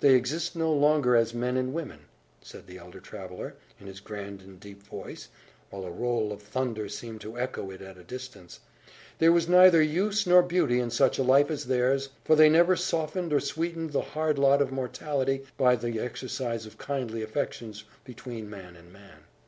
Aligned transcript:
"They 0.00 0.16
exist 0.16 0.56
no 0.56 0.72
longer 0.72 1.14
as 1.14 1.32
men 1.32 1.56
and 1.56 1.72
women," 1.72 2.06
said 2.40 2.66
the 2.66 2.78
elder 2.78 2.98
traveller, 2.98 3.54
in 3.78 3.86
his 3.86 4.00
grand 4.00 4.40
and 4.42 4.58
deep 4.58 4.82
voice, 4.82 5.28
while 5.70 5.84
a 5.84 5.90
roll 5.92 6.32
of 6.32 6.42
thunder 6.42 6.88
seemed 6.88 7.20
to 7.20 7.38
echo 7.38 7.70
it 7.70 7.80
at 7.80 7.96
a 7.96 8.02
distance. 8.02 8.58
"There 9.20 9.30
was 9.30 9.48
neither 9.48 9.80
use 9.80 10.26
nor 10.26 10.42
beauty 10.42 10.80
in 10.80 10.90
such 10.90 11.16
a 11.16 11.22
life 11.22 11.48
as 11.48 11.66
theirs; 11.66 12.08
for 12.24 12.34
they 12.34 12.48
never 12.48 12.74
softened 12.74 13.32
or 13.32 13.38
sweetened 13.38 13.92
the 13.92 14.00
hard 14.02 14.36
lot 14.36 14.60
of 14.60 14.72
mortality 14.72 15.44
by 15.56 15.76
the 15.76 16.00
exercise 16.00 16.66
of 16.66 16.76
kindly 16.76 17.22
affections 17.22 17.84
between 18.04 18.50
man 18.50 18.74
and 18.74 18.92
man. 18.92 19.20